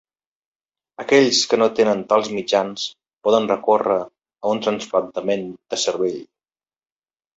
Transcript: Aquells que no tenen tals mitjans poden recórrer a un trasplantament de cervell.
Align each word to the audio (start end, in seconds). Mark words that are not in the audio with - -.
Aquells 1.01 1.41
que 1.51 1.59
no 1.63 1.67
tenen 1.79 2.01
tals 2.13 2.31
mitjans 2.37 2.87
poden 3.27 3.45
recórrer 3.53 3.99
a 4.01 4.55
un 4.55 4.63
trasplantament 4.65 5.45
de 5.75 5.81
cervell. 5.87 6.19